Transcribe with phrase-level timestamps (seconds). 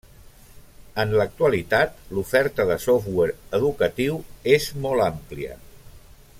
[1.03, 4.19] En l’actualitat, l’oferta de software educatiu
[4.57, 5.63] és molt àmplia.